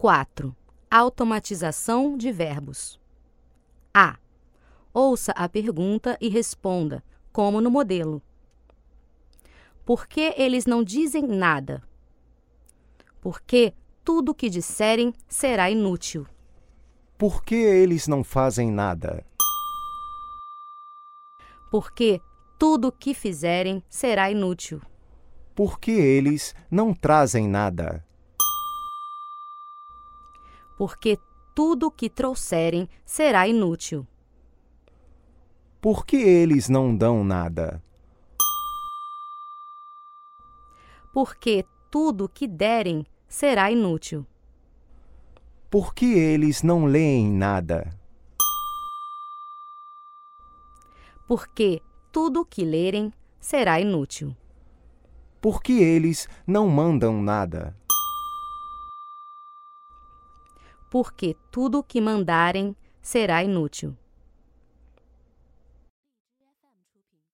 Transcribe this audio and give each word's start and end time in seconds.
4. 0.00 0.56
Automatização 0.90 2.16
de 2.16 2.32
verbos. 2.32 2.98
A. 3.92 4.16
Ouça 4.94 5.30
a 5.32 5.46
pergunta 5.46 6.16
e 6.18 6.30
responda, 6.30 7.04
como 7.30 7.60
no 7.60 7.70
modelo. 7.70 8.22
Por 9.84 10.06
que 10.06 10.32
eles 10.38 10.64
não 10.64 10.82
dizem 10.82 11.26
nada? 11.26 11.82
Porque 13.20 13.74
tudo 14.02 14.32
o 14.32 14.34
que 14.34 14.48
disserem 14.48 15.12
será 15.28 15.70
inútil. 15.70 16.26
Por 17.18 17.44
que 17.44 17.56
eles 17.56 18.08
não 18.08 18.24
fazem 18.24 18.70
nada? 18.70 19.22
Porque 21.70 22.22
tudo 22.58 22.88
o 22.88 22.92
que 22.92 23.12
fizerem 23.12 23.84
será 23.86 24.30
inútil. 24.30 24.80
Por 25.54 25.78
que 25.78 25.90
eles 25.90 26.54
não 26.70 26.94
trazem 26.94 27.46
nada? 27.46 28.02
Porque 30.80 31.18
tudo 31.54 31.88
o 31.88 31.90
que 31.90 32.08
trouxerem 32.08 32.88
será 33.04 33.46
inútil. 33.46 34.06
Por 35.78 36.06
que 36.06 36.16
eles 36.16 36.70
não 36.70 36.96
dão 36.96 37.22
nada? 37.22 37.82
Porque 41.12 41.66
tudo 41.90 42.24
o 42.24 42.28
que 42.30 42.48
derem 42.48 43.04
será 43.28 43.70
inútil. 43.70 44.26
Por 45.68 45.92
que 45.92 46.14
eles 46.14 46.62
não 46.62 46.86
leem 46.86 47.30
nada? 47.30 47.94
Porque 51.28 51.82
tudo 52.10 52.40
o 52.40 52.46
que 52.46 52.64
lerem 52.64 53.12
será 53.38 53.78
inútil. 53.78 54.34
Por 55.42 55.62
que 55.62 55.74
eles 55.74 56.26
não 56.46 56.66
mandam 56.68 57.20
nada? 57.20 57.78
Porque 60.90 61.36
tudo 61.50 61.78
o 61.78 61.82
que 61.82 62.00
mandarem 62.00 62.76
será 63.00 63.42
inútil. 63.42 63.96